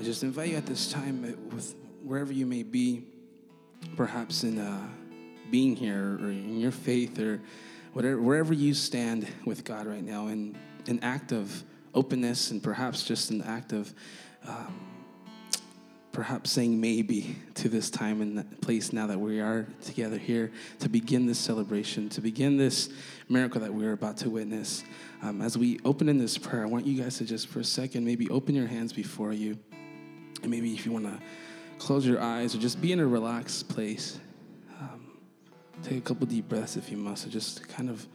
[0.00, 3.04] I just invite you at this time, uh, with wherever you may be,
[3.96, 4.88] perhaps in uh,
[5.50, 7.38] being here or in your faith or
[7.92, 13.04] whatever, wherever you stand with God right now, in an act of openness and perhaps
[13.04, 13.92] just an act of
[14.48, 14.80] um,
[16.12, 20.88] perhaps saying maybe to this time and place now that we are together here to
[20.88, 22.88] begin this celebration, to begin this
[23.28, 24.82] miracle that we're about to witness.
[25.20, 27.64] Um, as we open in this prayer, I want you guys to just for a
[27.64, 29.58] second maybe open your hands before you.
[30.42, 31.18] And maybe if you want to
[31.78, 34.18] close your eyes or just be in a relaxed place,
[34.80, 35.06] um,
[35.82, 38.06] take a couple deep breaths if you must, just kind of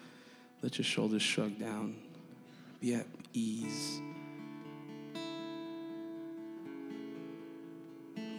[0.62, 1.96] let your shoulders shrug down,
[2.80, 4.02] be at ease.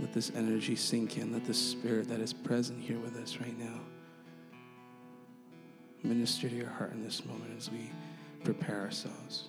[0.00, 1.32] Let this energy sink in.
[1.32, 3.80] Let the spirit that is present here with us right now
[6.06, 7.90] minister to your heart in this moment as we
[8.44, 9.48] prepare ourselves.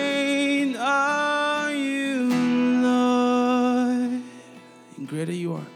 [5.11, 5.67] greater you are.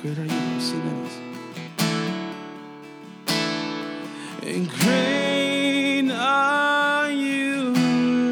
[0.00, 0.58] Greater are you.
[0.58, 1.12] Sing that.
[4.42, 7.74] And great are you,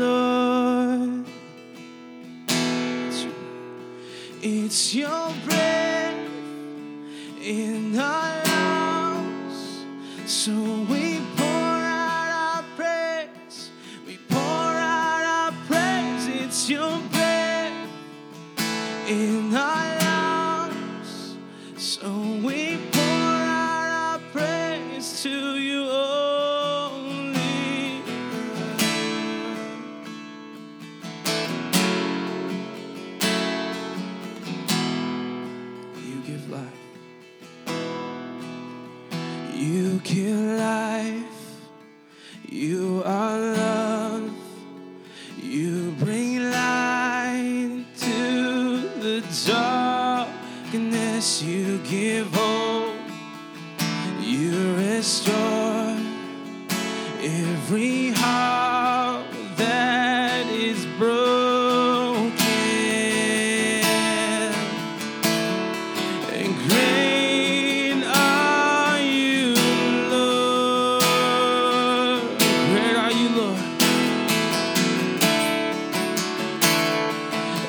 [0.01, 1.27] Lord.
[4.43, 6.31] It's your breath
[7.43, 9.85] in our lungs.
[10.25, 10.82] So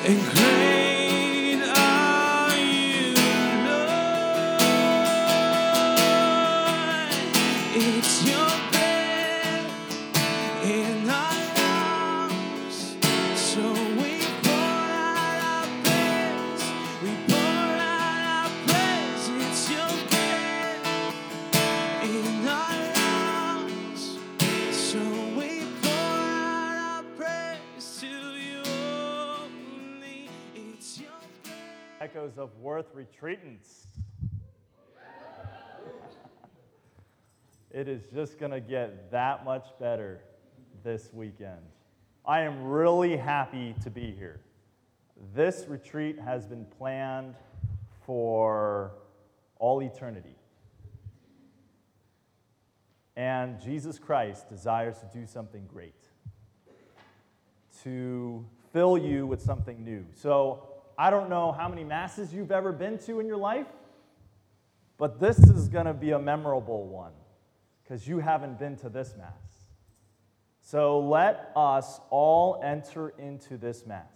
[0.04, 0.33] And
[33.20, 33.86] Retreatants.
[37.70, 40.20] it is just going to get that much better
[40.82, 41.60] this weekend.
[42.24, 44.40] I am really happy to be here.
[45.34, 47.34] This retreat has been planned
[48.06, 48.92] for
[49.58, 50.36] all eternity.
[53.16, 55.94] And Jesus Christ desires to do something great,
[57.82, 60.04] to fill you with something new.
[60.14, 63.66] So, I don't know how many masses you've ever been to in your life,
[64.96, 67.12] but this is going to be a memorable one
[67.82, 69.32] because you haven't been to this Mass.
[70.60, 74.12] So let us all enter into this Mass.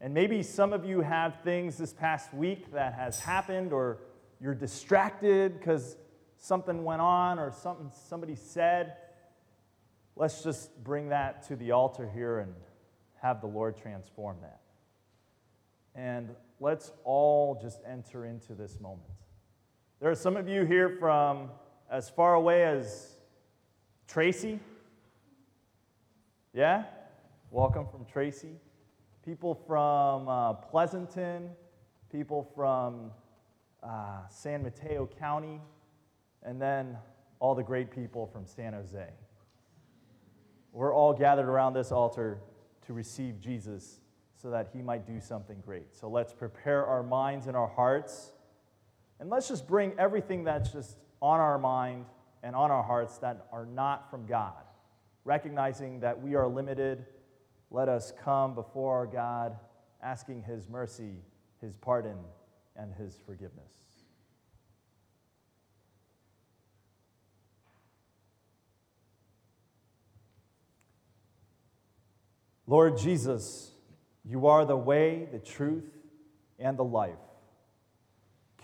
[0.00, 3.98] And maybe some of you have things this past week that has happened, or
[4.40, 5.96] you're distracted because
[6.38, 8.96] something went on or something somebody said.
[10.16, 12.52] Let's just bring that to the altar here and
[13.20, 14.61] have the Lord transform that.
[15.94, 19.02] And let's all just enter into this moment.
[20.00, 21.50] There are some of you here from
[21.90, 23.16] as far away as
[24.08, 24.58] Tracy.
[26.54, 26.84] Yeah?
[27.50, 28.56] Welcome from Tracy.
[29.24, 31.50] People from uh, Pleasanton,
[32.10, 33.10] people from
[33.82, 35.60] uh, San Mateo County,
[36.42, 36.96] and then
[37.38, 39.08] all the great people from San Jose.
[40.72, 42.38] We're all gathered around this altar
[42.86, 44.00] to receive Jesus
[44.42, 45.94] so that he might do something great.
[45.94, 48.32] So let's prepare our minds and our hearts.
[49.20, 52.06] And let's just bring everything that's just on our mind
[52.42, 54.64] and on our hearts that are not from God.
[55.24, 57.06] Recognizing that we are limited,
[57.70, 59.56] let us come before our God
[60.02, 61.14] asking his mercy,
[61.60, 62.18] his pardon,
[62.74, 63.72] and his forgiveness.
[72.66, 73.71] Lord Jesus,
[74.24, 75.90] you are the way, the truth,
[76.58, 77.18] and the life.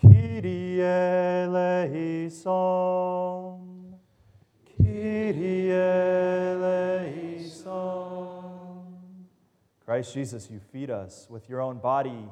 [0.01, 2.49] Kyrie eleison.
[4.77, 7.09] Kyrie eleison.
[9.83, 12.29] Christ Jesus, you feed us with your own body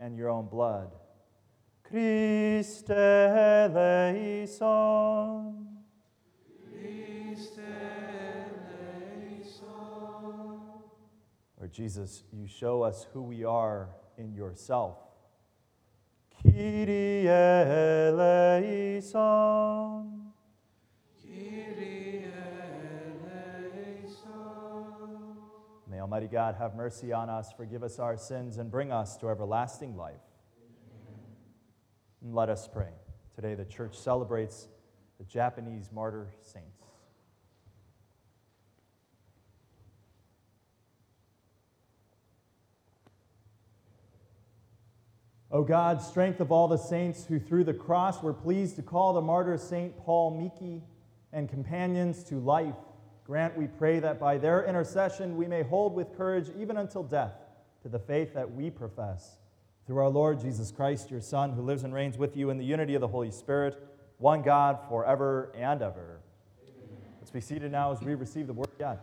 [0.00, 0.90] and your own blood.
[1.84, 4.52] Christe eleison.
[11.62, 14.98] Lord Jesus, you show us who we are in yourself.
[16.42, 19.12] Kyrie eleison.
[21.22, 22.24] Kyrie
[23.24, 24.26] eleison.
[25.88, 29.28] May Almighty God have mercy on us, forgive us our sins, and bring us to
[29.28, 30.16] everlasting life.
[32.24, 32.90] And let us pray.
[33.36, 34.66] Today, the church celebrates
[35.18, 36.71] the Japanese martyr saints.
[45.52, 49.12] O God, strength of all the saints who through the cross were pleased to call
[49.12, 50.82] the martyr Saint Paul Miki
[51.30, 52.74] and companions to life,
[53.26, 57.34] grant, we pray, that by their intercession we may hold with courage even until death
[57.82, 59.36] to the faith that we profess.
[59.86, 62.64] Through our Lord Jesus Christ, your Son, who lives and reigns with you in the
[62.64, 63.76] unity of the Holy Spirit,
[64.16, 66.20] one God, forever and ever.
[66.62, 67.02] Amen.
[67.20, 68.98] Let's be seated now as we receive the word of God.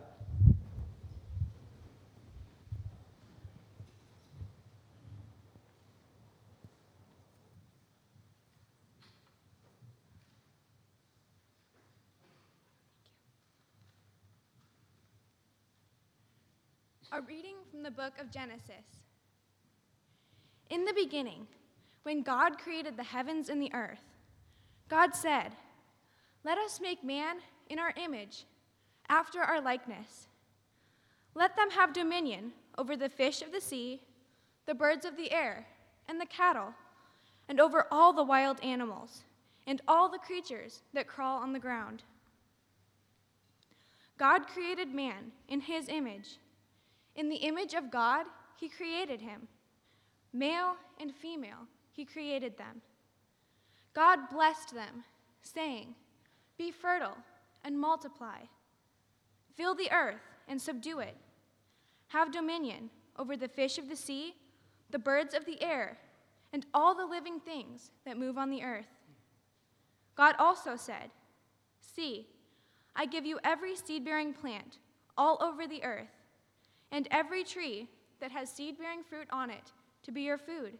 [17.20, 18.96] A reading from the book of Genesis.
[20.70, 21.46] In the beginning,
[22.02, 24.00] when God created the heavens and the earth,
[24.88, 25.52] God said,
[26.44, 27.36] Let us make man
[27.68, 28.46] in our image,
[29.10, 30.28] after our likeness.
[31.34, 34.00] Let them have dominion over the fish of the sea,
[34.64, 35.66] the birds of the air,
[36.08, 36.72] and the cattle,
[37.50, 39.24] and over all the wild animals,
[39.66, 42.02] and all the creatures that crawl on the ground.
[44.16, 46.38] God created man in his image.
[47.16, 48.26] In the image of God,
[48.58, 49.48] he created him.
[50.32, 52.82] Male and female, he created them.
[53.94, 55.04] God blessed them,
[55.42, 55.94] saying,
[56.56, 57.16] Be fertile
[57.64, 58.38] and multiply.
[59.56, 61.16] Fill the earth and subdue it.
[62.08, 64.34] Have dominion over the fish of the sea,
[64.90, 65.98] the birds of the air,
[66.52, 68.88] and all the living things that move on the earth.
[70.16, 71.10] God also said,
[71.80, 72.26] See,
[72.94, 74.78] I give you every seed bearing plant
[75.16, 76.08] all over the earth
[76.92, 77.88] and every tree
[78.20, 80.78] that has seed bearing fruit on it to be your food.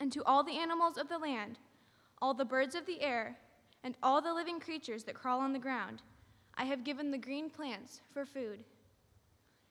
[0.00, 1.58] And to all the animals of the land,
[2.22, 3.36] all the birds of the air,
[3.82, 6.02] and all the living creatures that crawl on the ground,
[6.56, 8.64] I have given the green plants for food.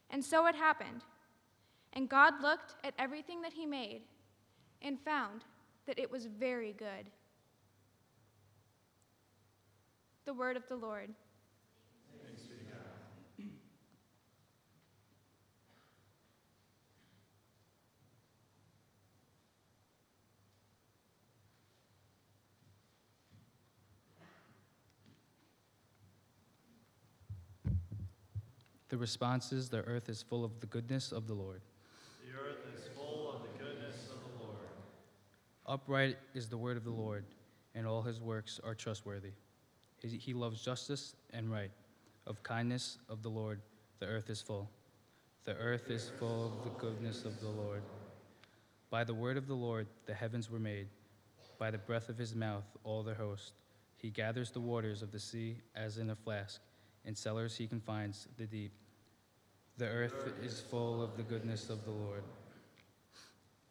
[0.09, 1.03] And so it happened.
[1.93, 4.01] And God looked at everything that He made
[4.81, 5.43] and found
[5.85, 7.09] that it was very good.
[10.25, 11.09] The word of the Lord.
[28.89, 31.61] The response is The earth is full of the goodness of the Lord.
[32.25, 34.57] The earth is full of the goodness of the Lord.
[35.65, 37.25] Upright is the word of the Lord,
[37.75, 39.31] and all his works are trustworthy.
[40.01, 41.71] He, loves justice and right.
[42.25, 43.61] Of kindness of the Lord,
[43.99, 44.69] the earth is full.
[45.43, 47.81] The earth is full of the goodness of the Lord.
[48.89, 50.87] By the word of the Lord, the heavens were made.
[51.57, 53.53] By the breath of his mouth, all their host.
[53.97, 56.61] He gathers the waters of the sea as in a flask.
[57.07, 58.73] In cellars he confines the deep.
[59.77, 62.23] The earth is full of the goodness of the Lord.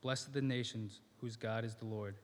[0.00, 2.16] Blessed the nations whose God is the Lord,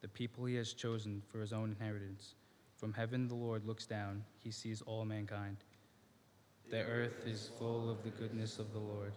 [0.00, 2.34] the people he has chosen for his own inheritance.
[2.76, 5.58] From heaven the Lord looks down, he sees all mankind.
[6.70, 9.12] The earth is full of the goodness of the Lord.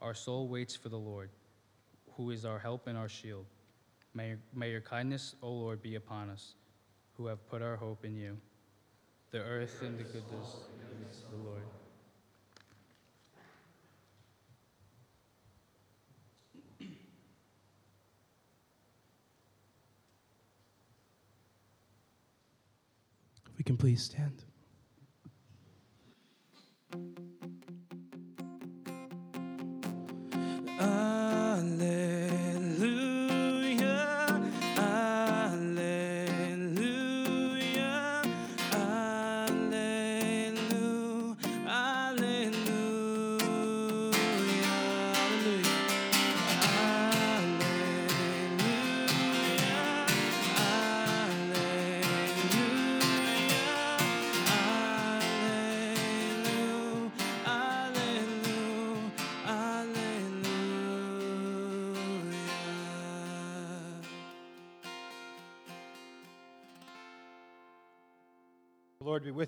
[0.00, 1.30] Our soul waits for the Lord,
[2.16, 3.46] who is our help and our shield.
[4.14, 6.54] May, may your kindness, O Lord, be upon us.
[7.16, 8.36] who have put our hope in you.
[9.34, 10.58] The earth and the goodness
[11.24, 11.62] of the Lord.
[16.78, 16.86] If
[23.58, 24.44] we can please stand.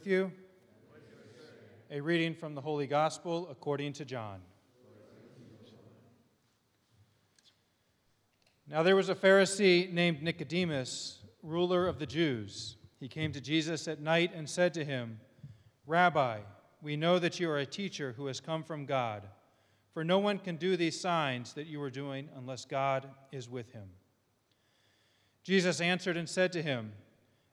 [0.07, 0.31] You.
[1.91, 4.41] A reading from the Holy Gospel according to John.
[8.69, 12.77] Now there was a Pharisee named Nicodemus, ruler of the Jews.
[13.01, 15.21] He came to Jesus at night and said to him,
[15.87, 16.39] Rabbi,
[16.81, 19.23] we know that you are a teacher who has come from God,
[19.93, 23.73] for no one can do these signs that you are doing unless God is with
[23.73, 23.89] him.
[25.43, 26.93] Jesus answered and said to him,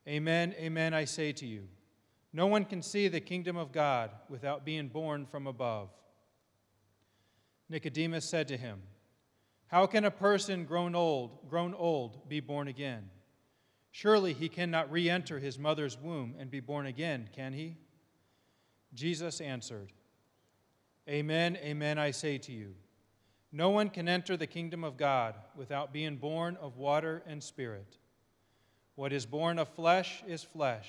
[0.07, 1.67] Amen, amen, I say to you.
[2.33, 5.89] No one can see the kingdom of God without being born from above.
[7.69, 8.81] Nicodemus said to him,
[9.67, 13.11] How can a person grown old, grown old be born again?
[13.91, 17.77] Surely he cannot re-enter his mother's womb and be born again, can he?
[18.95, 19.91] Jesus answered,
[21.07, 22.73] Amen, amen, I say to you.
[23.51, 27.97] No one can enter the kingdom of God without being born of water and spirit.
[28.95, 30.87] What is born of flesh is flesh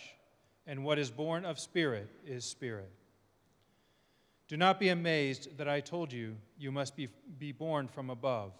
[0.66, 2.90] and what is born of spirit is spirit.
[4.48, 8.52] Do not be amazed that I told you you must be, be born from above.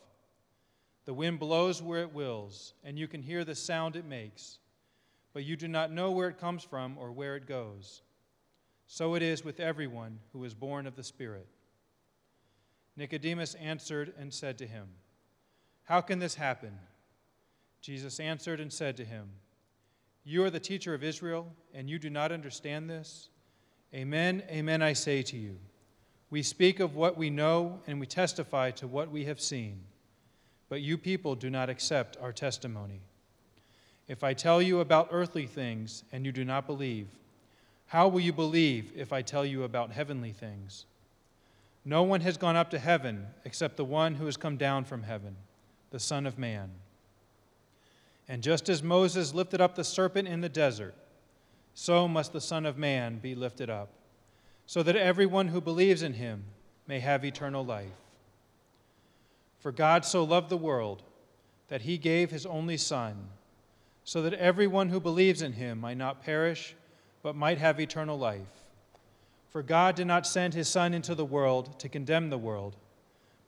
[1.04, 4.58] The wind blows where it wills, and you can hear the sound it makes,
[5.34, 8.02] but you do not know where it comes from or where it goes.
[8.87, 11.46] So it is with everyone who is born of the Spirit.
[12.96, 14.88] Nicodemus answered and said to him,
[15.84, 16.78] How can this happen?
[17.80, 19.28] Jesus answered and said to him,
[20.24, 23.28] You are the teacher of Israel, and you do not understand this?
[23.94, 25.58] Amen, amen, I say to you.
[26.30, 29.80] We speak of what we know, and we testify to what we have seen,
[30.70, 33.02] but you people do not accept our testimony.
[34.08, 37.08] If I tell you about earthly things and you do not believe,
[37.86, 40.86] how will you believe if I tell you about heavenly things?
[41.84, 45.02] No one has gone up to heaven except the one who has come down from
[45.02, 45.36] heaven,
[45.90, 46.70] the Son of Man.
[48.28, 50.94] And just as Moses lifted up the serpent in the desert,
[51.74, 53.90] so must the Son of Man be lifted up,
[54.66, 56.44] so that everyone who believes in him
[56.86, 57.88] may have eternal life.
[59.58, 61.02] For God so loved the world
[61.68, 63.28] that he gave his only Son,
[64.04, 66.74] so that everyone who believes in him might not perish,
[67.22, 68.64] but might have eternal life.
[69.48, 72.76] For God did not send his Son into the world to condemn the world,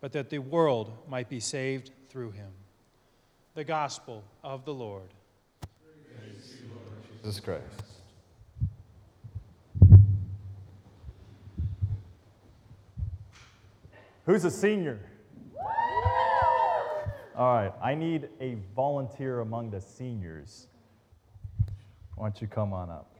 [0.00, 2.52] but that the world might be saved through him.
[3.57, 5.09] The Gospel of the Lord.
[7.23, 7.63] Jesus Christ.
[14.27, 15.01] Who's a senior?
[17.35, 20.67] All right, I need a volunteer among the seniors.
[22.17, 23.11] Why don't you come on up?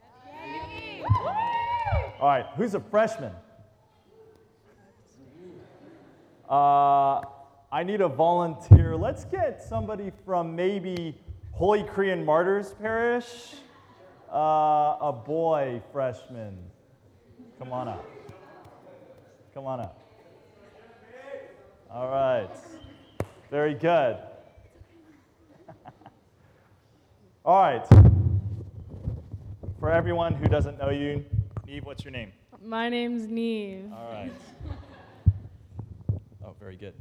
[2.21, 3.33] All right, who's a freshman?
[6.47, 7.21] Uh,
[7.69, 8.95] I need a volunteer.
[8.95, 11.17] Let's get somebody from maybe
[11.51, 13.55] Holy Korean Martyrs Parish.
[14.31, 16.57] Uh, a boy freshman.
[17.59, 18.05] Come on up.
[19.53, 19.99] Come on up.
[21.91, 22.49] All right.
[23.51, 24.17] Very good.
[27.45, 27.85] All right.
[29.79, 31.25] For everyone who doesn't know you,
[31.65, 32.31] Neve, what's your name?
[32.63, 33.91] My name's Neve.
[33.93, 34.31] All right.
[36.45, 36.93] Oh, very good.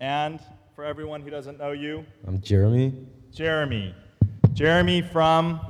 [0.00, 0.40] And
[0.74, 2.94] for everyone who doesn't know you, I'm Jeremy.
[3.32, 3.94] Jeremy.
[4.54, 5.60] Jeremy from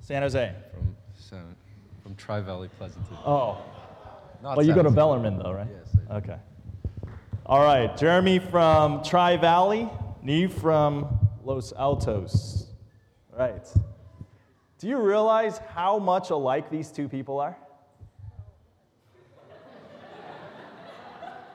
[0.00, 0.52] San Jose.
[0.72, 1.54] from San,
[2.02, 3.16] from Tri Valley Pleasanton.
[3.26, 3.58] Oh,
[4.42, 4.96] Not well, you go to San Jose.
[4.96, 5.68] Bellarmine though, right?
[5.70, 6.16] Yes, I do.
[6.30, 6.38] Okay.
[7.46, 9.88] All right, Jeremy from Tri Valley,
[10.22, 12.68] Neve from Los Altos.
[13.32, 13.66] All right.
[14.78, 17.56] Do you realize how much alike these two people are?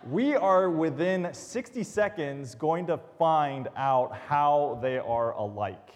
[0.08, 5.90] We are within 60 seconds going to find out how they are alike.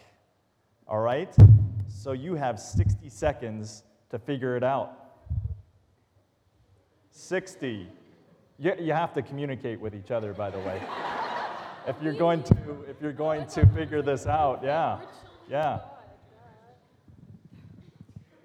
[0.88, 1.34] All right?
[1.88, 4.92] So you have 60 seconds to figure it out.
[7.12, 7.88] 60.
[8.60, 10.82] You, you have to communicate with each other, by the way.
[11.88, 12.56] if you're going to
[12.90, 15.00] if you're going to figure this out, yeah.
[15.50, 15.80] Yeah.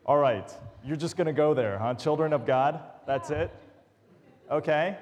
[0.07, 0.51] All right.
[0.85, 1.95] You're just going to go there, huh?
[1.95, 2.81] Children of God?
[3.07, 3.51] That's it?
[4.51, 4.97] Okay.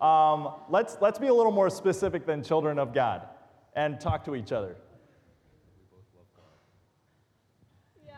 [0.00, 3.28] Um, let's, let's be a little more specific than children of God
[3.74, 4.76] and talk to each other.
[8.06, 8.14] Yeah.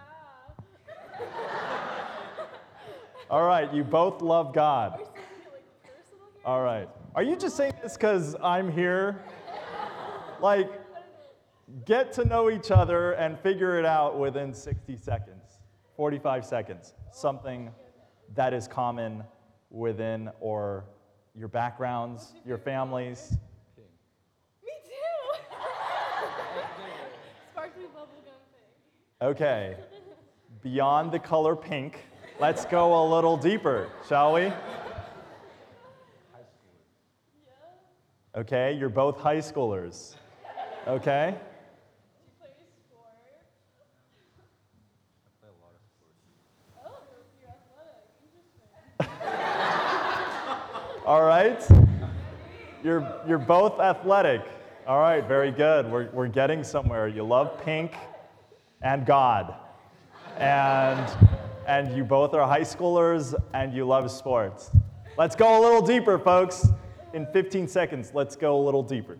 [3.30, 5.00] All right, you both love God.
[6.44, 6.88] All right.
[7.14, 9.22] Are you just saying this because I'm here?
[10.40, 10.70] Like,
[11.84, 15.58] get to know each other and figure it out within 60 seconds,
[15.96, 16.94] 45 seconds.
[17.12, 17.70] Something
[18.34, 19.24] that is common
[19.70, 20.84] within or
[21.38, 23.36] your backgrounds, your families.
[24.64, 25.40] Me too.
[27.52, 29.28] Sparkly bubblegum thing.
[29.28, 29.76] Okay.
[30.62, 31.98] Beyond the color pink,
[32.38, 34.52] let's go a little deeper, shall we?
[38.34, 40.16] Okay, you're both high schoolers.
[40.88, 41.34] Okay?
[42.40, 42.48] Play
[42.88, 43.06] sport.
[46.82, 46.96] Oh,
[47.38, 48.08] you're athletic.
[48.24, 49.22] Interesting.
[51.04, 51.60] All right.
[52.84, 54.42] You're, you're both athletic.
[54.86, 55.90] All right, very good.
[55.90, 57.08] We're, we're getting somewhere.
[57.08, 57.96] You love pink
[58.82, 59.52] and God.
[60.36, 61.12] And,
[61.66, 64.70] and you both are high schoolers and you love sports.
[65.18, 66.68] Let's go a little deeper, folks.
[67.14, 69.18] In 15 seconds, let's go a little deeper.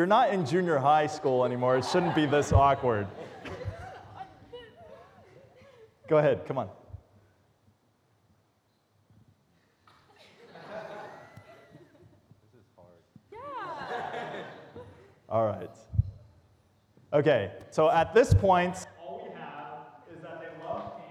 [0.00, 1.76] You're not in junior high school anymore.
[1.76, 3.06] It shouldn't be this awkward.
[6.08, 6.70] Go ahead, come on.
[15.28, 15.68] All right.
[17.12, 21.10] Okay, so at this point, all we have is that they love pink.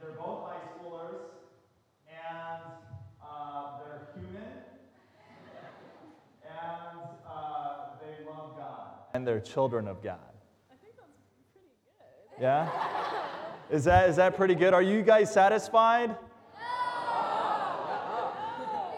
[0.00, 1.32] They're both high schoolers,
[2.08, 2.62] and
[3.20, 4.42] uh, they're human,
[6.44, 8.86] and uh, they love God.
[9.20, 10.16] And they're children of God.
[10.70, 11.12] I think that's
[11.52, 11.68] pretty
[12.38, 12.42] good.
[12.42, 12.70] Yeah?
[13.70, 14.72] Is that, is that pretty good?
[14.72, 16.16] Are you guys satisfied?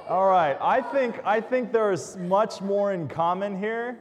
[0.08, 0.56] All right.
[0.60, 3.98] I think, I think there's much more in common here,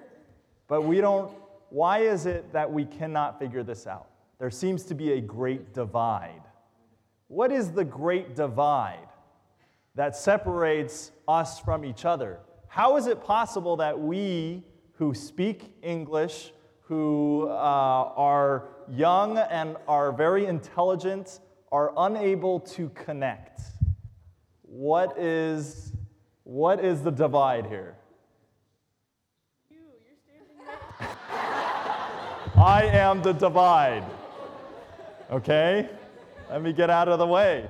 [0.67, 1.31] but we don't.
[1.71, 4.07] Why is it that we cannot figure this out?
[4.38, 6.43] There seems to be a great divide.
[7.29, 9.07] What is the great divide
[9.95, 12.41] that separates us from each other?
[12.67, 14.63] How is it possible that we
[15.01, 17.53] who speak English, who uh,
[18.15, 21.39] are young and are very intelligent,
[21.71, 23.61] are unable to connect?
[24.61, 25.91] What is,
[26.43, 27.95] what is the divide here?
[29.71, 29.79] You.
[32.55, 34.05] I am the divide.
[35.31, 35.89] Okay?
[36.47, 37.67] Let me get out of the way.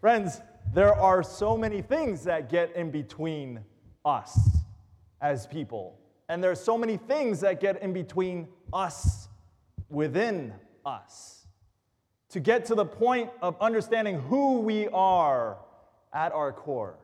[0.00, 0.40] Friends,
[0.72, 3.60] there are so many things that get in between
[4.06, 4.59] us
[5.20, 5.98] as people.
[6.28, 9.28] And there are so many things that get in between us
[9.88, 10.52] within
[10.84, 11.46] us.
[12.30, 15.58] To get to the point of understanding who we are
[16.12, 16.98] at our core.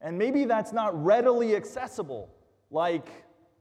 [0.00, 2.30] And maybe that's not readily accessible,
[2.70, 3.08] like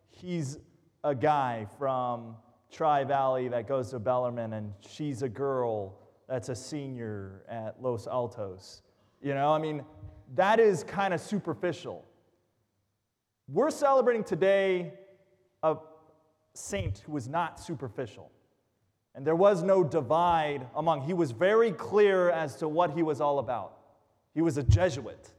[0.09, 0.59] he's
[1.03, 2.35] a guy from
[2.71, 8.07] Tri Valley that goes to Bellarmine, and she's a girl that's a senior at Los
[8.07, 8.81] Altos.
[9.21, 9.83] You know, I mean,
[10.35, 12.05] that is kind of superficial.
[13.47, 14.93] We're celebrating today
[15.63, 15.77] a
[16.53, 18.31] saint who was not superficial.
[19.15, 21.01] And there was no divide among.
[21.01, 23.77] He was very clear as to what he was all about.
[24.33, 25.31] He was a Jesuit.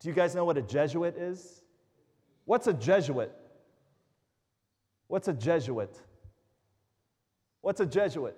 [0.00, 1.62] Do you guys know what a Jesuit is?
[2.44, 3.32] What's a Jesuit?
[5.08, 6.00] What's a Jesuit?
[7.60, 8.36] What's a Jesuit?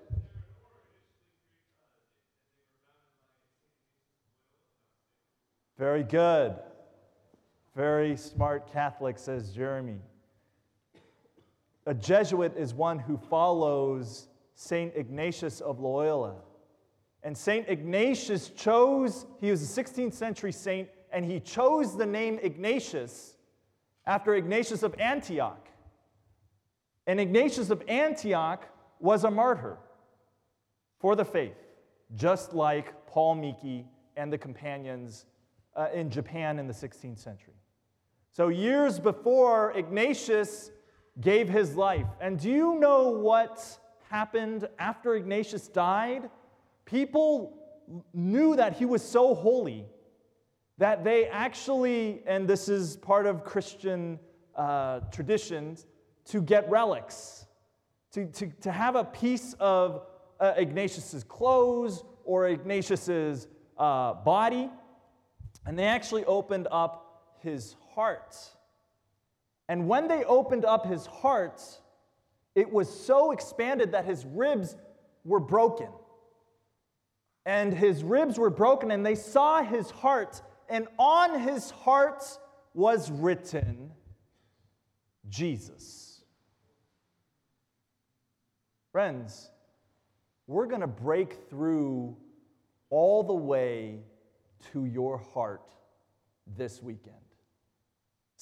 [5.78, 6.56] Very good.
[7.74, 9.98] Very smart Catholic, says Jeremy.
[11.86, 14.92] A Jesuit is one who follows St.
[14.94, 16.36] Ignatius of Loyola.
[17.24, 17.68] And St.
[17.68, 23.36] Ignatius chose, he was a 16th century saint, and he chose the name Ignatius
[24.06, 25.68] after Ignatius of Antioch.
[27.06, 28.68] And Ignatius of Antioch
[29.00, 29.78] was a martyr
[31.00, 31.56] for the faith,
[32.14, 33.84] just like Paul Miki
[34.16, 35.26] and the companions
[35.76, 37.54] uh, in Japan in the 16th century.
[38.36, 40.72] So, years before Ignatius
[41.20, 42.08] gave his life.
[42.20, 43.78] And do you know what
[44.10, 46.28] happened after Ignatius died?
[46.84, 47.56] People
[48.12, 49.86] knew that he was so holy
[50.78, 54.18] that they actually, and this is part of Christian
[54.56, 55.86] uh, traditions,
[56.24, 57.46] to get relics,
[58.14, 60.02] to, to, to have a piece of
[60.40, 63.46] uh, Ignatius's clothes or Ignatius's
[63.78, 64.70] uh, body.
[65.66, 68.36] And they actually opened up his heart.
[69.68, 71.62] And when they opened up his heart,
[72.54, 74.76] it was so expanded that his ribs
[75.24, 75.88] were broken.
[77.46, 82.24] And his ribs were broken, and they saw his heart, and on his heart
[82.72, 83.90] was written,
[85.28, 86.22] Jesus.
[88.92, 89.50] Friends,
[90.46, 92.16] we're going to break through
[92.90, 94.00] all the way
[94.72, 95.74] to your heart
[96.56, 97.23] this weekend.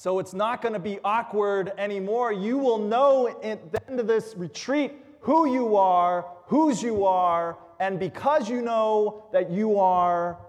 [0.03, 2.33] So it's not going to be awkward anymore.
[2.33, 7.57] You will know at the end of this retreat who you are, whose you are,
[7.79, 10.39] and because you know that you are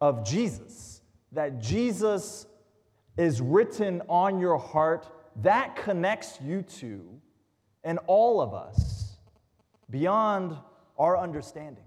[0.00, 2.46] of Jesus, that Jesus
[3.18, 5.06] is written on your heart,
[5.42, 7.06] that connects you to
[7.84, 9.18] and all of us
[9.90, 10.56] beyond
[10.96, 11.84] our understanding.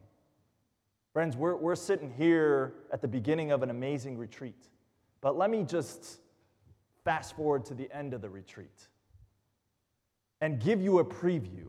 [1.13, 4.67] Friends, we're, we're sitting here at the beginning of an amazing retreat.
[5.19, 6.19] But let me just
[7.07, 8.89] fast forward to the end of the retreat
[10.41, 11.67] and give you a preview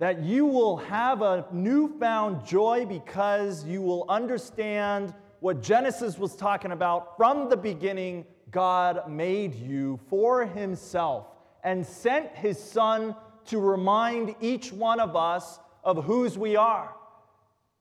[0.00, 6.72] that you will have a newfound joy because you will understand what Genesis was talking
[6.72, 8.24] about from the beginning.
[8.50, 11.28] God made you for himself
[11.62, 16.92] and sent his son to remind each one of us of whose we are.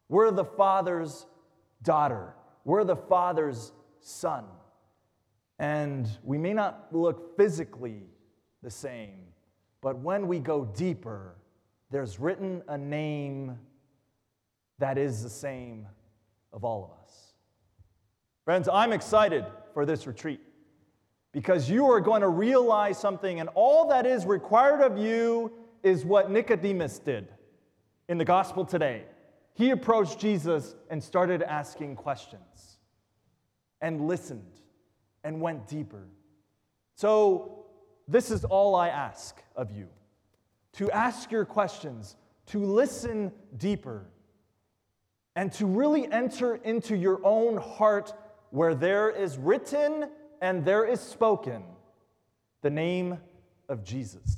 [0.10, 1.26] We're the Father's
[1.82, 4.46] daughter, we're the Father's son.
[5.60, 8.04] And we may not look physically
[8.62, 9.20] the same,
[9.82, 11.36] but when we go deeper,
[11.92, 13.58] there's written a name
[14.80, 15.88] that is the same
[16.52, 17.34] of all of us.
[18.44, 20.42] Friends, I'm excited for this retreat
[21.32, 25.52] because you are going to realize something, and all that is required of you
[25.84, 27.28] is what Nicodemus did
[28.08, 29.04] in the gospel today.
[29.54, 32.78] He approached Jesus and started asking questions
[33.82, 34.60] and listened
[35.26, 36.08] and went deeper.
[36.96, 37.66] So,
[38.08, 39.88] this is all I ask of you
[40.74, 42.16] to ask your questions,
[42.48, 44.06] to listen deeper,
[45.36, 48.14] and to really enter into your own heart
[48.52, 50.10] where there is written
[50.42, 51.64] and there is spoken
[52.62, 53.18] the name
[53.68, 54.38] of Jesus.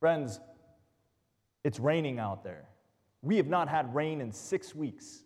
[0.00, 0.38] Friends,
[1.64, 2.68] it's raining out there.
[3.22, 5.22] We have not had rain in six weeks.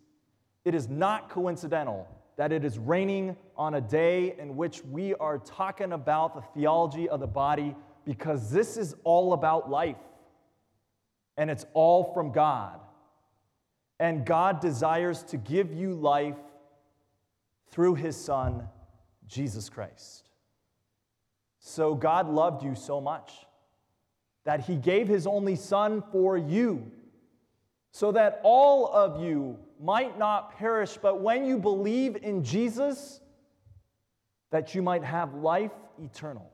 [0.65, 5.39] It is not coincidental that it is raining on a day in which we are
[5.39, 9.97] talking about the theology of the body because this is all about life
[11.37, 12.81] and it's all from God.
[13.99, 16.37] And God desires to give you life
[17.71, 18.69] through his Son,
[19.27, 20.29] Jesus Christ.
[21.59, 23.33] So God loved you so much
[24.45, 26.91] that he gave his only Son for you,
[27.97, 33.23] so that all of you might not perish, but when you believe in Jesus,
[34.51, 35.71] that you might have life
[36.05, 36.53] eternal.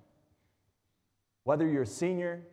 [1.43, 2.45] Whether you're a senior,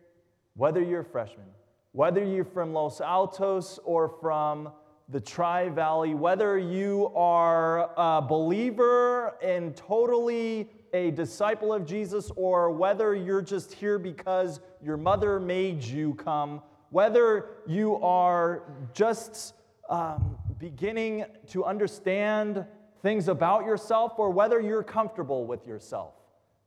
[0.54, 1.46] whether you're a freshman,
[1.92, 4.72] whether you're from Los Altos or from
[5.08, 12.72] the Tri Valley, whether you are a believer and totally a disciple of Jesus, or
[12.72, 19.54] whether you're just here because your mother made you come, whether you are just
[19.88, 22.64] um, beginning to understand
[23.02, 26.14] things about yourself, or whether you're comfortable with yourself,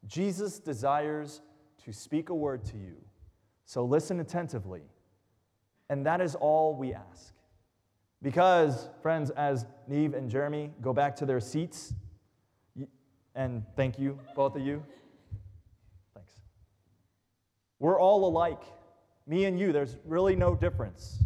[0.07, 1.41] Jesus desires
[1.85, 2.95] to speak a word to you.
[3.65, 4.81] So listen attentively.
[5.89, 7.33] And that is all we ask.
[8.21, 11.93] Because, friends, as Neve and Jeremy go back to their seats,
[13.35, 14.83] and thank you, both of you.
[16.13, 16.33] Thanks.
[17.79, 18.61] We're all alike.
[19.25, 21.23] Me and you, there's really no difference.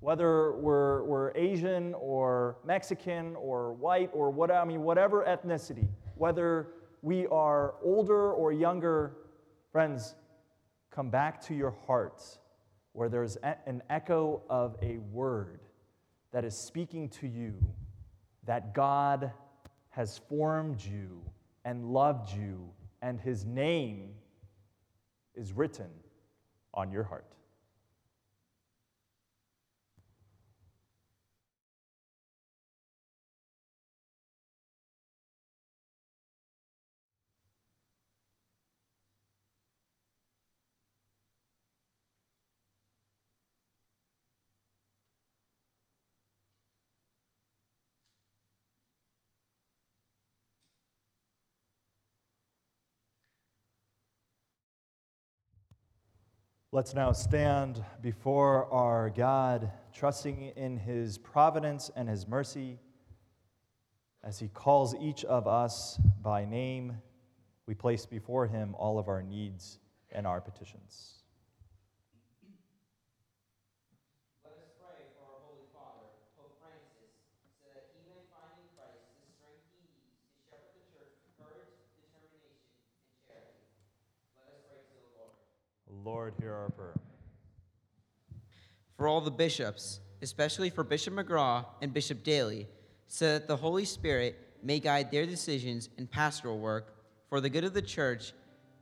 [0.00, 6.68] Whether we're, we're Asian or Mexican or white or what, I mean, whatever ethnicity, whether
[7.02, 9.16] we are older or younger,
[9.70, 10.14] friends,
[10.90, 12.38] come back to your hearts
[12.92, 15.60] where there's an echo of a word
[16.32, 17.54] that is speaking to you
[18.44, 19.32] that God
[19.90, 21.22] has formed you
[21.64, 22.70] and loved you,
[23.02, 24.10] and his name
[25.34, 25.88] is written
[26.74, 27.26] on your heart.
[56.74, 62.78] Let's now stand before our God, trusting in His providence and His mercy.
[64.24, 66.96] As He calls each of us by name,
[67.66, 69.80] we place before Him all of our needs
[70.12, 71.20] and our petitions.
[74.42, 76.08] Let us pray for our Holy Father,
[76.40, 77.12] Pope Francis,
[77.60, 81.20] so that he may find in Christ the strength he needs to shepherd the church
[81.20, 82.64] with courage, determination,
[83.12, 83.60] and charity.
[84.40, 85.36] Let us pray to the Lord.
[86.04, 86.94] Lord, hear our prayer.
[88.96, 92.68] For all the bishops, especially for Bishop McGrath and Bishop Daly,
[93.08, 96.94] so that the Holy Spirit may guide their decisions and pastoral work
[97.28, 98.32] for the good of the church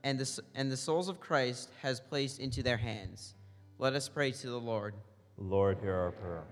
[0.03, 3.35] and the, and the souls of Christ has placed into their hands.
[3.79, 4.95] Let us pray to the Lord.
[5.39, 6.43] Lord, hear our prayer.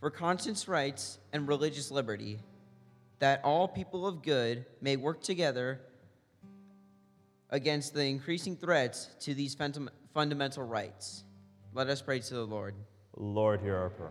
[0.00, 2.38] for conscience rights and religious liberty,
[3.18, 5.80] that all people of good may work together
[7.50, 11.24] against the increasing threats to these fundam- fundamental rights.
[11.72, 12.74] Let us pray to the Lord.
[13.16, 14.10] Lord, hear our prayer.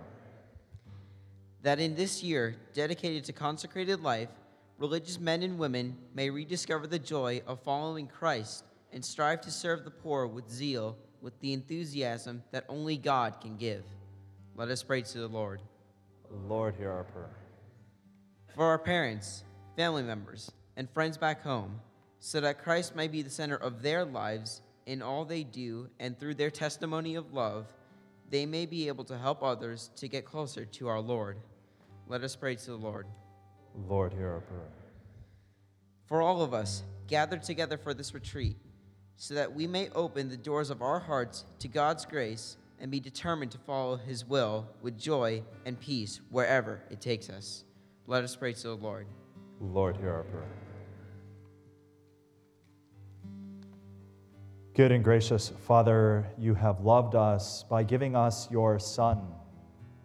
[1.63, 4.29] That in this year dedicated to consecrated life,
[4.77, 9.83] religious men and women may rediscover the joy of following Christ and strive to serve
[9.83, 13.83] the poor with zeal, with the enthusiasm that only God can give.
[14.55, 15.61] Let us pray to the Lord.
[16.47, 17.35] Lord, hear our prayer.
[18.53, 19.43] for our parents,
[19.75, 21.81] family members, and friends back home,
[22.25, 26.17] so that Christ may be the center of their lives in all they do, and
[26.17, 27.67] through their testimony of love,
[28.31, 31.37] they may be able to help others to get closer to our Lord.
[32.07, 33.05] Let us pray to the Lord.
[33.87, 34.71] Lord, hear our prayer.
[36.07, 38.57] For all of us gathered together for this retreat,
[39.17, 42.99] so that we may open the doors of our hearts to God's grace and be
[42.99, 47.65] determined to follow His will with joy and peace wherever it takes us.
[48.07, 49.05] Let us pray to the Lord.
[49.61, 50.64] Lord, hear our prayer.
[54.75, 59.25] Good and gracious Father, you have loved us by giving us your Son.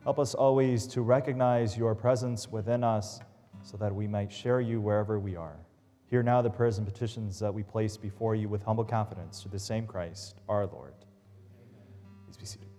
[0.05, 3.19] Help us always to recognize your presence within us
[3.65, 5.57] so that we might share you wherever we are.
[6.07, 9.51] Hear now the prayers and petitions that we place before you with humble confidence through
[9.51, 10.95] the same Christ, our Lord.
[12.25, 12.70] Please be seated.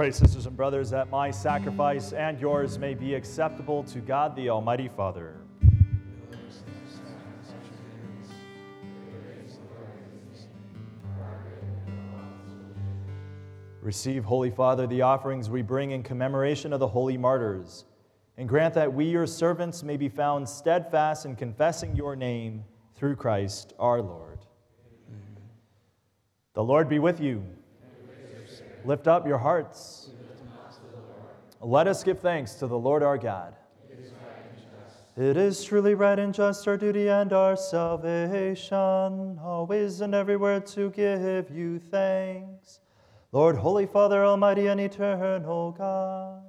[0.00, 4.48] Pray, sisters and brothers, that my sacrifice and yours may be acceptable to God the
[4.48, 5.36] Almighty Father.
[13.82, 17.84] Receive, Holy Father, the offerings we bring in commemoration of the holy martyrs,
[18.38, 23.16] and grant that we, your servants, may be found steadfast in confessing your name through
[23.16, 24.38] Christ our Lord.
[26.54, 27.44] The Lord be with you.
[28.84, 30.10] Lift up your hearts.
[31.60, 33.54] Let us give thanks to the Lord our God.
[35.16, 40.88] It is truly right and just our duty and our salvation, always and everywhere to
[40.90, 42.80] give you thanks.
[43.32, 46.42] Lord, Holy Father, Almighty and Eternal God,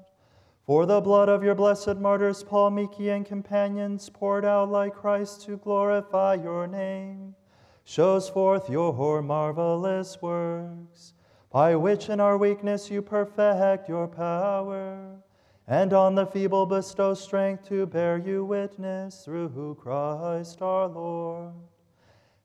[0.66, 5.42] for the blood of your blessed martyrs, Paul, Miki, and companions, poured out like Christ
[5.48, 7.36] to glorify your name,
[7.84, 11.14] shows forth your marvelous works,
[11.52, 15.22] by which in our weakness you perfect your power
[15.68, 21.54] and on the feeble bestow strength to bear you witness through who Christ our Lord.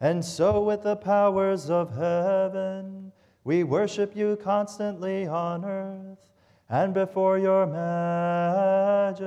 [0.00, 3.10] And so, with the powers of heaven,
[3.44, 6.30] we worship you constantly on earth,
[6.68, 9.26] and before your majesty,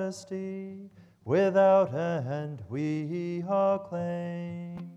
[1.26, 4.92] without end we acclaim.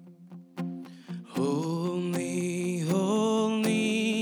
[1.29, 4.22] Holy, holy,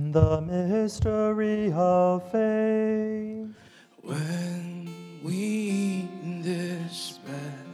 [0.00, 3.48] The mystery of faith.
[4.00, 4.88] When
[5.24, 7.66] we eat this bread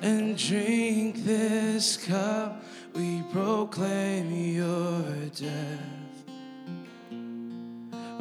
[0.00, 2.62] and drink this cup,
[2.94, 5.02] we proclaim your
[5.34, 6.24] death.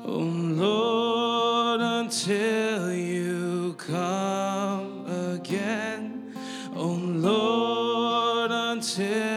[0.05, 0.31] Oh
[0.63, 6.33] Lord, until you come again.
[6.75, 9.36] Oh Lord, until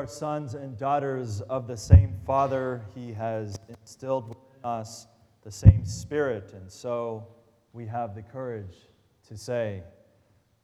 [0.00, 2.82] Are sons and daughters of the same Father.
[2.94, 5.06] He has instilled within us
[5.44, 7.26] the same Spirit, and so
[7.74, 8.88] we have the courage
[9.28, 9.82] to say,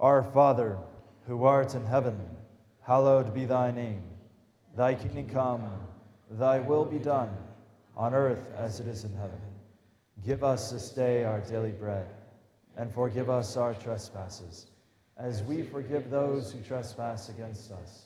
[0.01, 0.79] Our Father,
[1.27, 2.19] who art in heaven,
[2.81, 4.05] hallowed be thy name.
[4.75, 5.71] Thy kingdom come,
[6.31, 7.29] thy will be done,
[7.95, 9.41] on earth as it is in heaven.
[10.25, 12.07] Give us this day our daily bread,
[12.79, 14.69] and forgive us our trespasses,
[15.19, 18.06] as we forgive those who trespass against us.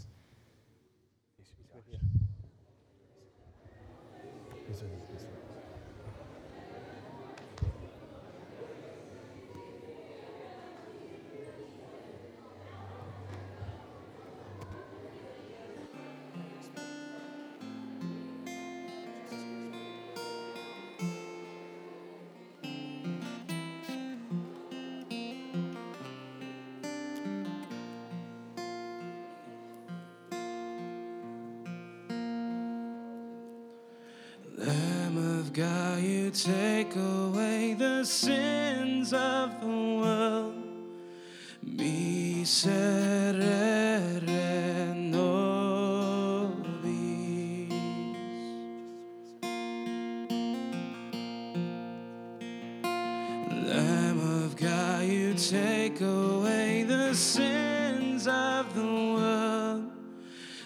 [55.49, 58.85] Take away the sins of the
[59.15, 59.91] world.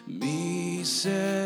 [0.08, 1.46] Miserere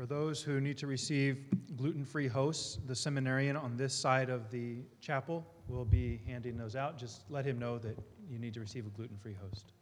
[0.00, 1.44] For those who need to receive
[1.76, 6.74] gluten free hosts, the seminarian on this side of the chapel will be handing those
[6.74, 6.96] out.
[6.96, 9.74] Just let him know that you need to receive a gluten free host.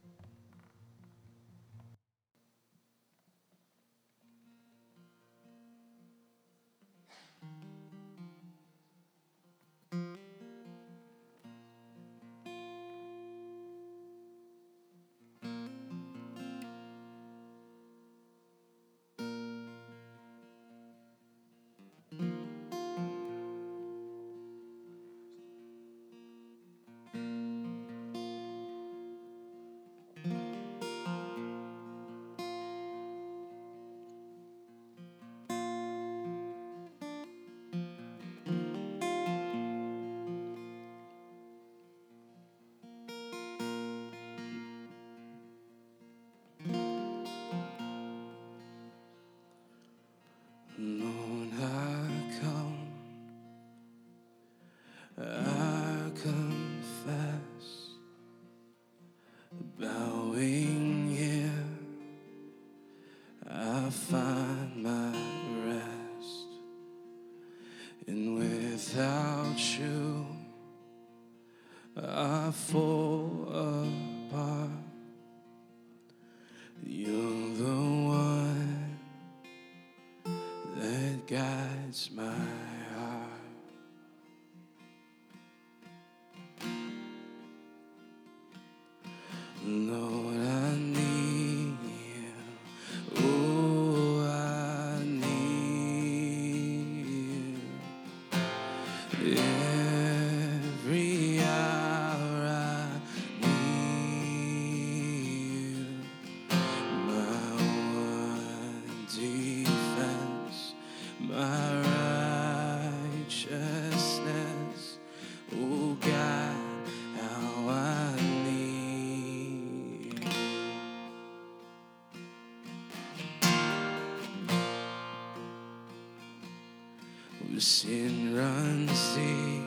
[127.58, 129.64] to sin runs deep.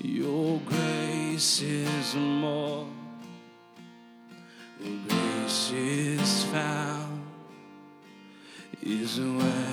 [0.00, 2.86] your grace is more
[5.06, 7.22] grace is found
[8.82, 9.63] is where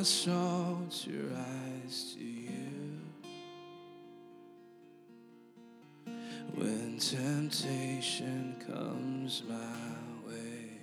[0.00, 3.00] my soldier eyes to you
[6.54, 10.78] when temptation comes my way.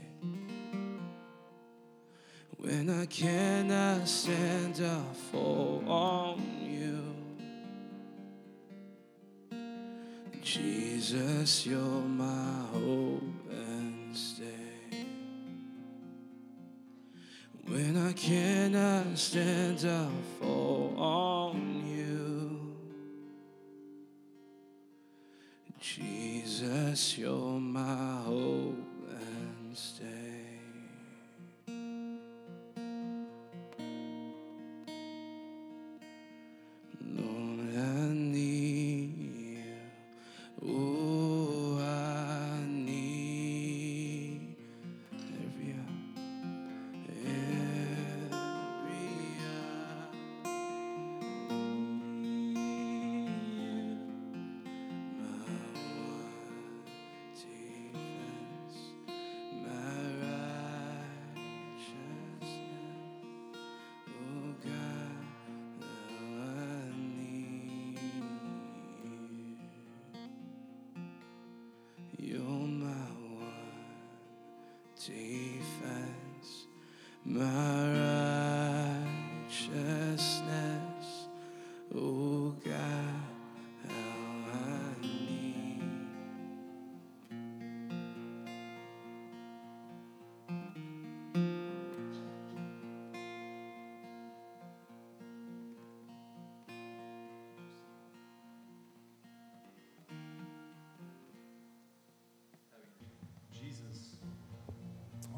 [2.57, 5.01] When I cannot stand, I
[5.31, 7.01] fall on you.
[10.43, 14.56] Jesus, you're my hope and stay.
[18.07, 22.73] I cannot stand up for on you.
[25.77, 28.46] Jesus, you're my hope.
[72.29, 73.07] You're my
[73.39, 73.95] one
[74.97, 76.67] defense,
[77.23, 77.66] my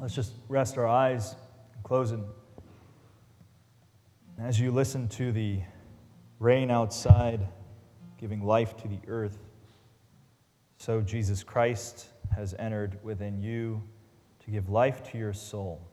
[0.00, 1.36] Let's just rest our eyes,
[1.82, 2.20] close it.
[4.38, 5.60] As you listen to the
[6.38, 7.46] rain outside
[8.16, 9.38] giving life to the earth,
[10.78, 13.82] so Jesus Christ has entered within you
[14.46, 15.86] to give life to your soul.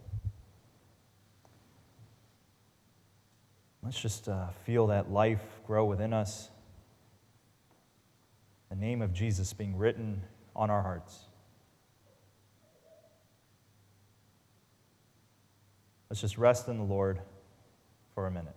[3.84, 6.50] Let's just uh, feel that life grow within us.
[8.70, 10.24] The name of Jesus being written
[10.56, 11.27] on our hearts.
[16.18, 17.20] Let's just rest in the Lord
[18.16, 18.56] for a minute.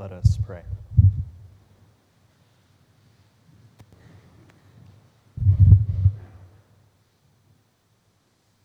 [0.00, 0.62] Let us pray.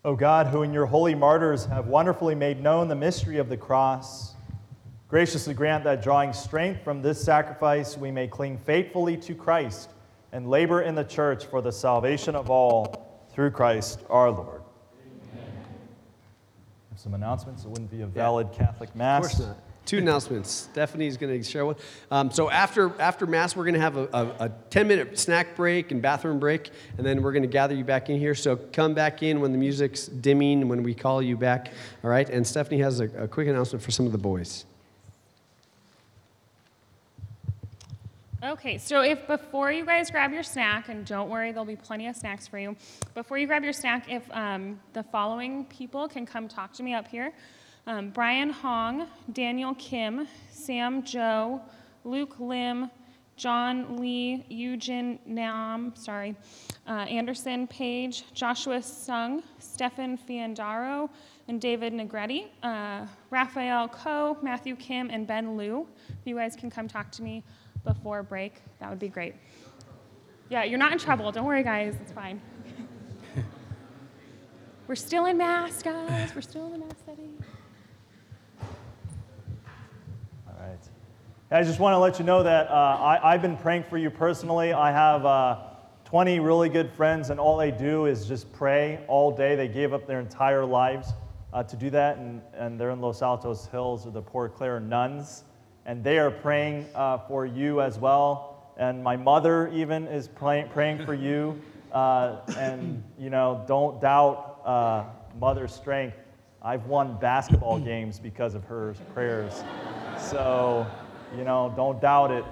[0.05, 3.57] O God, who in your holy martyrs have wonderfully made known the mystery of the
[3.57, 4.35] cross,
[5.09, 9.89] graciously grant that drawing strength from this sacrifice, we may cling faithfully to Christ
[10.31, 14.61] and labor in the church for the salvation of all through Christ our Lord.
[16.95, 17.65] Some announcements.
[17.65, 19.41] It wouldn't be a valid Catholic Mass.
[19.85, 20.49] Two announcements.
[20.49, 21.75] Stephanie's going to share one.
[22.09, 25.55] Um, so after after mass, we're going to have a, a, a 10 minute snack
[25.55, 28.33] break and bathroom break, and then we're going to gather you back in here.
[28.33, 31.71] So come back in when the music's dimming when we call you back.
[32.03, 32.27] All right.
[32.27, 34.65] And Stephanie has a, a quick announcement for some of the boys.
[38.43, 42.07] Okay, so if before you guys grab your snack, and don't worry, there'll be plenty
[42.07, 42.75] of snacks for you.
[43.15, 46.93] Before you grab your snack, if um, the following people can come talk to me
[46.93, 47.33] up here
[47.87, 51.61] um, Brian Hong, Daniel Kim, Sam Joe,
[52.03, 52.89] Luke Lim,
[53.37, 56.35] John Lee, Eugene Nam, sorry,
[56.87, 61.09] uh, Anderson Page, Joshua Sung, Stefan Fiandaro,
[61.47, 65.85] and David Negretti, uh, Raphael Ko, Matthew Kim, and Ben Liu.
[66.07, 67.43] If you guys can come talk to me
[67.83, 69.35] before break, that would be great.
[70.49, 71.31] Yeah, you're not in trouble.
[71.31, 71.95] Don't worry, guys.
[72.01, 72.39] It's fine.
[74.87, 76.33] We're still in mass, guys.
[76.33, 77.43] We're still in the mass setting.
[80.47, 80.79] All right.
[81.51, 84.09] I just want to let you know that uh, I, I've been praying for you
[84.09, 84.73] personally.
[84.73, 85.59] I have uh,
[86.05, 89.55] 20 really good friends, and all they do is just pray all day.
[89.55, 91.13] They gave up their entire lives
[91.53, 94.79] uh, to do that, and, and they're in Los Altos Hills, or the Poor Clare
[94.79, 95.43] Nuns,
[95.85, 98.73] and they are praying uh, for you as well.
[98.77, 101.61] And my mother even is pray- praying for you.
[101.91, 105.03] Uh, and you know, don't doubt uh,
[105.39, 106.17] mother's strength.
[106.63, 109.63] I've won basketball games because of her prayers.
[110.19, 110.87] So,
[111.37, 112.45] you know, don't doubt it.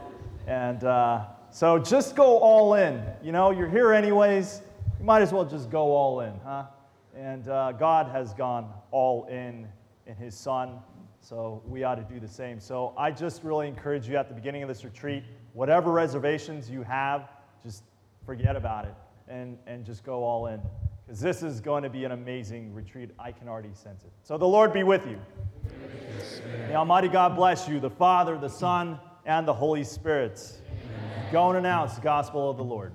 [0.47, 3.03] And uh, so just go all in.
[3.23, 4.61] You know, you're here anyways.
[4.99, 6.65] You might as well just go all in, huh?
[7.15, 9.67] And uh, God has gone all in
[10.05, 10.79] in His Son.
[11.21, 12.59] So we ought to do the same.
[12.59, 15.23] So I just really encourage you at the beginning of this retreat,
[15.53, 17.29] whatever reservations you have,
[17.63, 17.83] just
[18.25, 18.93] forget about it
[19.27, 20.61] and, and just go all in.
[21.05, 23.11] Because this is going to be an amazing retreat.
[23.19, 24.11] I can already sense it.
[24.23, 25.19] So the Lord be with you.
[26.67, 30.41] The Almighty God bless you, the Father, the Son, and the Holy Spirit.
[31.31, 32.93] Go and announce the gospel of the Lord.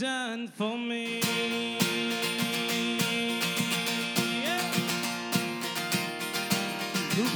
[0.00, 1.20] Done for me.
[4.42, 4.62] Yeah.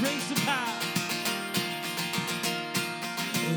[0.00, 0.80] breaks the power?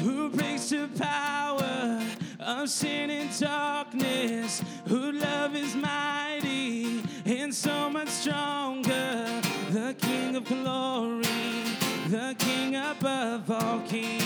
[0.03, 2.01] Who breaks the power
[2.41, 4.61] of sin and darkness?
[4.89, 9.41] Who love is mighty and so much stronger?
[9.71, 11.23] The King of glory,
[12.09, 14.25] the King above all kings.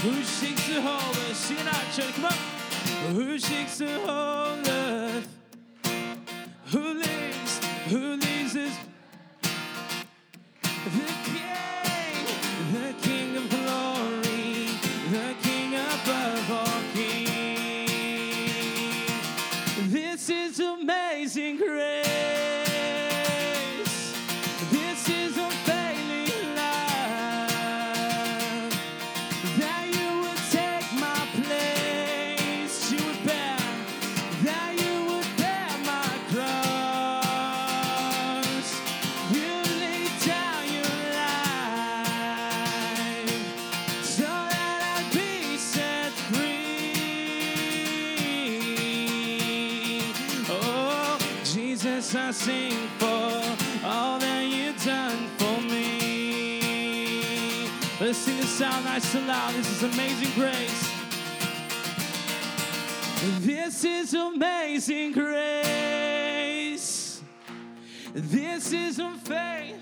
[0.00, 1.36] Who shakes the whole earth?
[1.36, 2.61] Sing church, come on.
[3.10, 5.28] Who shakes the whole earth?
[6.66, 7.60] Who lives?
[7.88, 8.78] Who leaves us?
[10.84, 12.26] The King,
[12.72, 14.68] the King of glory,
[15.10, 17.12] the King above all kings.
[19.92, 22.41] This is amazing grace.
[52.42, 56.58] Sing for all that you've done for me.
[58.00, 59.54] Let's sing this out nice and loud.
[59.54, 60.90] This is amazing grace.
[63.46, 65.52] This is amazing grace.
[68.12, 69.76] This is faith.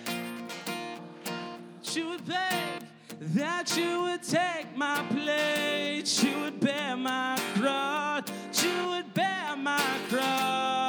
[1.95, 2.85] You would beg
[3.21, 6.23] that you would take my place.
[6.23, 8.25] You would bear my cross.
[8.63, 9.81] You would bear my
[10.11, 10.80] cross.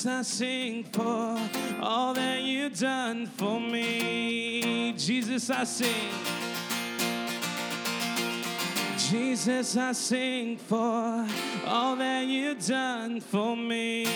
[0.00, 1.38] Jesus, I sing for
[1.82, 4.94] all that you've done for me.
[4.96, 6.08] Jesus, I sing.
[8.96, 11.26] Jesus, I sing for
[11.66, 14.06] all that you've done for me.